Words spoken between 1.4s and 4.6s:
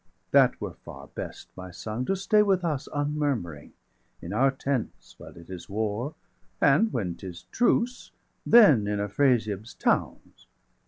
my son, to stay with us Unmurmuring; in our